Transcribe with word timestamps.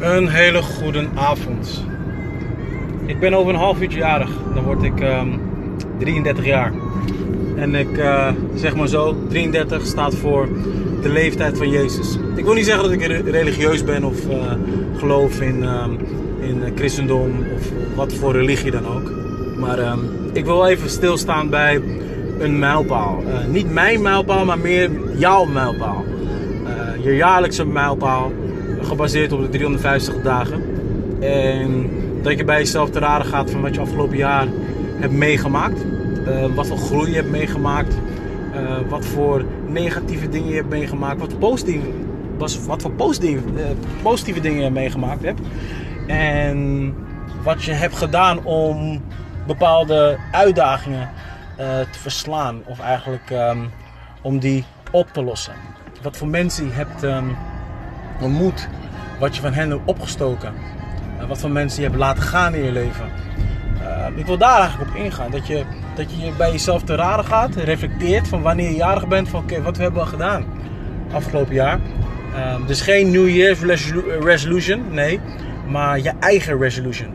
Een 0.00 0.28
hele 0.28 0.62
goede 0.62 1.06
avond. 1.14 1.84
Ik 3.06 3.20
ben 3.20 3.34
over 3.34 3.52
een 3.52 3.58
half 3.60 3.80
uurtje 3.80 3.98
jarig. 3.98 4.30
Dan 4.54 4.64
word 4.64 4.82
ik 4.82 5.00
ehm, 5.00 5.28
33 5.98 6.44
jaar. 6.44 6.72
En 7.56 7.74
ik 7.74 7.98
eh, 7.98 8.28
zeg 8.54 8.76
maar 8.76 8.88
zo, 8.88 9.16
33 9.28 9.86
staat 9.86 10.14
voor 10.14 10.48
de 11.02 11.08
leeftijd 11.08 11.58
van 11.58 11.68
Jezus. 11.70 12.18
Ik 12.36 12.44
wil 12.44 12.54
niet 12.54 12.64
zeggen 12.64 12.82
dat 12.82 12.92
ik 12.92 13.06
re- 13.06 13.30
religieus 13.30 13.84
ben 13.84 14.04
of 14.04 14.28
eh, 14.28 14.36
geloof 14.96 15.40
in, 15.40 15.62
ehm, 15.64 15.90
in 16.40 16.62
christendom 16.74 17.30
of 17.56 17.68
wat 17.94 18.12
voor 18.14 18.32
religie 18.32 18.70
dan 18.70 18.86
ook. 18.86 19.10
Maar 19.58 19.78
ehm, 19.78 19.98
ik 20.32 20.44
wil 20.44 20.66
even 20.66 20.90
stilstaan 20.90 21.48
bij 21.48 21.80
een 22.38 22.58
mijlpaal. 22.58 23.22
Eh, 23.26 23.46
niet 23.48 23.72
mijn 23.72 24.02
mijlpaal, 24.02 24.44
maar 24.44 24.58
meer 24.58 24.90
jouw 25.16 25.44
mijlpaal. 25.44 26.04
Je 27.02 27.14
jaarlijkse 27.16 27.66
mijlpaal, 27.66 28.32
gebaseerd 28.90 29.32
op 29.32 29.40
de 29.40 29.48
350 29.48 30.22
dagen. 30.22 30.62
En 31.20 31.90
dat 32.22 32.38
je 32.38 32.44
bij 32.44 32.58
jezelf 32.58 32.90
te 32.90 32.98
raden 32.98 33.26
gaat 33.26 33.50
van 33.50 33.60
wat 33.60 33.74
je 33.74 33.80
afgelopen 33.80 34.16
jaar 34.16 34.46
hebt 34.98 35.12
meegemaakt. 35.12 35.84
Eh, 36.26 36.44
wat 36.54 36.66
voor 36.66 36.78
groei 36.78 37.10
je 37.10 37.16
hebt 37.16 37.30
meegemaakt. 37.30 37.94
eh, 38.54 38.88
wat 38.88 39.04
voor 39.04 39.44
negatieve 39.66 40.28
dingen 40.28 40.48
je 40.48 40.54
hebt 40.54 40.68
meegemaakt. 40.68 41.20
Wat, 41.20 41.38
positieve, 41.38 41.86
was, 42.38 42.66
wat 42.66 42.82
voor 42.82 42.92
positieve, 42.92 43.42
eh, 43.56 43.70
positieve 44.02 44.40
dingen 44.40 44.64
je 44.64 44.70
meegemaakt 44.70 45.22
hebt. 45.22 45.40
En 46.06 46.94
wat 47.42 47.62
je 47.62 47.72
hebt 47.72 47.96
gedaan 47.96 48.44
om 48.44 49.02
bepaalde 49.46 50.18
uitdagingen 50.32 51.10
te 51.92 51.98
verslaan. 51.98 52.62
Of 52.64 52.80
eigenlijk 52.80 53.30
ehm, 53.30 53.58
om 54.22 54.38
die 54.38 54.64
op 54.90 55.08
te 55.12 55.22
lossen. 55.22 55.52
Wat 56.02 56.16
voor 56.16 56.28
mensen 56.28 56.64
je 56.64 56.72
hebt 56.72 57.02
ehm, 57.02 57.28
ontmoet. 58.20 58.68
Wat 59.20 59.36
je 59.36 59.42
van 59.42 59.52
hen 59.52 59.70
hebt 59.70 59.82
opgestoken. 59.84 60.52
Wat 61.28 61.38
voor 61.38 61.50
mensen 61.50 61.82
je 61.82 61.88
hebt 61.88 62.00
laten 62.00 62.22
gaan 62.22 62.54
in 62.54 62.64
je 62.64 62.72
leven. 62.72 63.04
Eh, 63.82 64.06
ik 64.18 64.26
wil 64.26 64.38
daar 64.38 64.60
eigenlijk 64.60 64.90
op 64.90 64.96
ingaan. 64.96 65.30
Dat 65.30 65.46
je, 65.46 65.64
dat 65.94 66.10
je 66.10 66.32
bij 66.36 66.50
jezelf 66.50 66.82
te 66.82 66.94
raden 66.94 67.24
gaat. 67.24 67.54
Reflecteert 67.56 68.28
van 68.28 68.42
wanneer 68.42 68.70
je 68.70 68.76
jarig 68.76 69.08
bent. 69.08 69.28
Van 69.28 69.40
oké, 69.42 69.62
wat 69.62 69.76
hebben 69.76 70.02
we 70.02 70.08
gedaan 70.08 70.44
afgelopen 71.12 71.54
jaar. 71.54 71.78
Eh, 72.36 72.66
dus 72.66 72.80
geen 72.80 73.10
New 73.10 73.28
Year's 73.28 73.60
resolu- 73.60 74.18
resolution. 74.20 74.82
Nee. 74.90 75.20
Maar 75.68 76.00
je 76.00 76.12
eigen 76.20 76.58
resolution. 76.58 77.08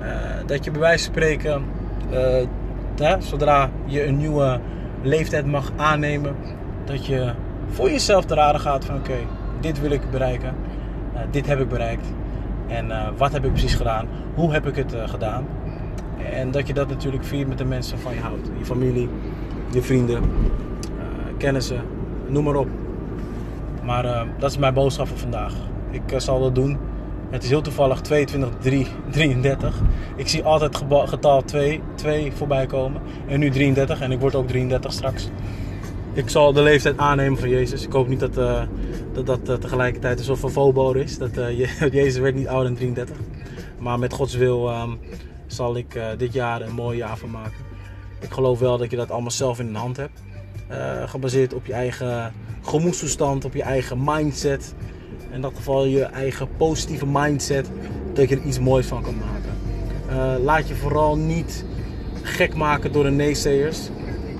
Eh, 0.00 0.08
dat 0.46 0.64
je 0.64 0.70
bij 0.70 0.80
wijze 0.80 1.04
van 1.04 1.12
spreken. 1.14 1.64
eh, 2.10 3.14
zodra 3.18 3.70
je 3.84 4.06
een 4.06 4.16
nieuwe 4.16 4.60
leeftijd 5.02 5.46
mag 5.46 5.72
aannemen. 5.76 6.36
Dat 6.84 7.06
je 7.06 7.32
voor 7.68 7.90
jezelf 7.90 8.24
te 8.24 8.34
raden 8.34 8.60
gaat 8.60 8.84
van 8.84 8.96
oké, 8.96 9.16
dit 9.60 9.80
wil 9.80 9.90
ik 9.90 10.10
bereiken. 10.10 10.54
Eh, 11.14 11.20
dit 11.30 11.46
heb 11.46 11.60
ik 11.60 11.68
bereikt. 11.68 12.06
En 12.66 12.90
eh, 12.90 13.08
wat 13.16 13.32
heb 13.32 13.44
ik 13.44 13.50
precies 13.50 13.74
gedaan? 13.74 14.06
Hoe 14.34 14.52
heb 14.52 14.66
ik 14.66 14.76
het 14.76 14.94
eh, 14.94 15.08
gedaan? 15.08 15.46
En 16.32 16.50
dat 16.50 16.66
je 16.66 16.74
dat 16.74 16.88
natuurlijk 16.88 17.24
viert 17.24 17.48
met 17.48 17.58
de 17.58 17.64
mensen 17.64 17.98
van 17.98 18.14
je 18.14 18.20
houdt. 18.20 18.50
Je 18.58 18.64
familie, 18.64 19.08
je 19.70 19.82
vrienden, 19.82 20.22
kennissen, 21.36 21.82
noem 22.26 22.44
maar 22.44 22.54
op. 22.54 22.68
Maar 23.82 24.26
dat 24.38 24.50
is 24.50 24.58
mijn 24.58 24.74
boodschap 24.74 25.06
voor 25.08 25.18
vandaag. 25.18 25.54
Ik 25.90 26.02
zal 26.16 26.40
dat 26.40 26.54
doen. 26.54 26.78
Het 27.30 27.42
is 27.42 27.48
heel 27.48 27.60
toevallig 27.60 28.00
22, 28.00 28.50
3, 28.58 28.86
33. 29.10 29.80
Ik 30.16 30.28
zie 30.28 30.44
altijd 30.44 30.82
getal 30.88 31.42
2, 31.42 31.80
2 31.94 32.32
voorbij 32.32 32.66
komen. 32.66 33.00
En 33.26 33.38
nu 33.38 33.50
33 33.50 34.00
en 34.00 34.12
ik 34.12 34.20
word 34.20 34.34
ook 34.34 34.48
33 34.48 34.92
straks. 34.92 35.30
Ik 36.14 36.28
zal 36.28 36.52
de 36.52 36.62
leeftijd 36.62 36.98
aannemen 36.98 37.38
van 37.38 37.48
Jezus. 37.48 37.84
Ik 37.84 37.92
hoop 37.92 38.08
niet 38.08 38.20
dat 38.20 38.36
eh, 38.36 38.62
dat, 39.12 39.26
dat 39.26 39.48
eh, 39.48 39.54
tegelijkertijd 39.54 40.18
een 40.18 40.24
soort 40.24 40.52
van 40.52 40.96
is. 40.96 41.18
Dat 41.18 41.36
eh, 41.36 41.58
Je- 41.58 41.88
Jezus 42.00 42.20
werd 42.20 42.34
niet 42.34 42.46
ouder 42.46 42.66
dan 42.66 42.74
33. 42.74 43.16
Maar 43.78 43.98
met 43.98 44.12
Gods 44.12 44.34
wil 44.34 44.68
ehm, 44.70 44.90
zal 45.46 45.76
ik 45.76 45.98
dit 46.18 46.32
jaar 46.32 46.60
een 46.60 46.74
mooi 46.74 46.96
jaar 46.96 47.16
van 47.16 47.30
maken. 47.30 47.64
Ik 48.20 48.30
geloof 48.32 48.58
wel 48.58 48.78
dat 48.78 48.90
je 48.90 48.96
dat 48.96 49.10
allemaal 49.10 49.30
zelf 49.30 49.58
in 49.58 49.72
de 49.72 49.78
hand 49.78 49.96
hebt. 49.96 50.22
Gebaseerd 51.10 51.54
op 51.54 51.66
je 51.66 51.72
eigen 51.72 52.32
gemoedstoestand, 52.62 53.44
op 53.44 53.54
je 53.54 53.62
eigen 53.62 53.98
mindset. 54.04 54.74
In 55.32 55.40
dat 55.40 55.52
geval 55.56 55.84
je 55.84 56.02
eigen 56.02 56.48
positieve 56.56 57.06
mindset. 57.06 57.70
Dat 58.12 58.28
je 58.28 58.36
er 58.36 58.42
iets 58.42 58.58
moois 58.58 58.86
van 58.86 59.02
kan 59.02 59.14
maken. 59.16 60.42
Laat 60.42 60.68
je 60.68 60.74
vooral 60.74 61.16
niet 61.16 61.64
gek 62.22 62.54
maken 62.54 62.92
door 62.92 63.04
de 63.04 63.10
naysayers. 63.10 63.88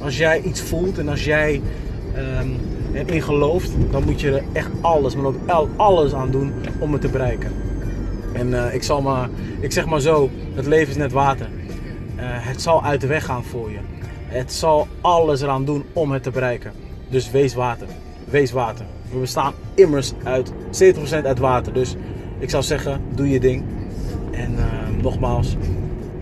Als 0.04 0.16
jij 0.16 0.41
iets 0.41 0.60
voelt 0.60 0.98
en 0.98 1.09
als 1.09 1.25
jij 1.25 1.60
ehm 2.15 2.48
erin 2.94 3.22
gelooft, 3.22 3.70
dan 3.91 4.04
moet 4.04 4.20
je 4.20 4.31
er 4.31 4.42
echt 4.53 4.70
alles, 4.81 5.16
maar 5.16 5.25
ook 5.25 5.37
alles 5.76 6.15
aan 6.15 6.31
doen 6.31 6.53
om 6.78 6.92
het 6.92 7.00
te 7.00 7.09
bereiken. 7.09 7.53
En 8.32 8.54
eh, 8.54 8.75
ik, 8.75 8.82
zal 8.82 9.03
maar, 9.03 9.28
ik 9.60 9.72
zeg 9.72 9.87
maar 9.87 10.00
zo, 10.00 10.31
het 10.54 10.66
leven 10.66 10.88
is 10.88 10.97
net 10.97 11.12
water. 11.12 11.47
Eh, 12.16 12.25
het 12.26 12.62
zal 12.62 12.84
uit 12.84 13.00
de 13.00 13.06
weg 13.06 13.25
gaan 13.25 13.44
voor 13.44 13.70
je. 13.70 13.78
Het 14.26 14.53
zal 14.53 14.88
alles 15.00 15.41
eraan 15.41 15.64
doen 15.64 15.84
om 15.93 16.12
het 16.12 16.22
te 16.22 16.31
bereiken. 16.31 16.72
Dus 17.09 17.31
wees 17.31 17.54
water. 17.54 17.87
Wees 18.25 18.53
water. 18.53 18.84
We 19.12 19.19
bestaan 19.19 19.53
immers 19.75 20.12
uit 20.22 20.53
70% 20.70 21.25
uit 21.25 21.38
water. 21.38 21.72
Dus 21.72 21.97
ik 22.38 22.50
zou 22.50 22.62
zeggen, 22.62 23.00
doe 23.14 23.31
je 23.31 23.41
ding. 23.41 23.64
En 24.31 24.59
eh, 24.59 25.03
nogmaals, 25.03 25.56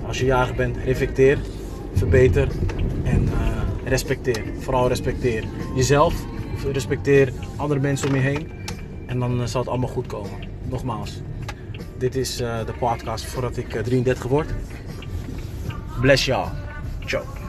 als 0.06 0.18
je 0.18 0.24
jarig 0.24 0.56
bent, 0.56 0.76
reflecteer, 0.84 1.38
verbeter 1.92 2.48
en 3.02 3.28
respecteer. 3.92 4.42
Vooral 4.58 4.88
respecteer 4.88 5.44
jezelf, 5.74 6.14
respecteer 6.72 7.32
andere 7.56 7.80
mensen 7.80 8.08
om 8.08 8.14
je 8.14 8.20
heen. 8.20 8.50
En 9.06 9.18
dan 9.18 9.40
eh, 9.40 9.46
zal 9.46 9.60
het 9.60 9.70
allemaal 9.70 9.88
goed 9.88 10.06
komen. 10.06 10.38
Nogmaals, 10.68 11.20
dit 11.98 12.14
is 12.16 12.40
eh, 12.40 12.66
de 12.66 12.72
podcast 12.72 13.24
voordat 13.24 13.56
ik 13.56 13.74
eh, 13.74 13.82
33 13.82 14.24
word. 14.24 14.48
Bless 16.00 16.24
y'all. 16.24 16.48
Ciao. 17.04 17.41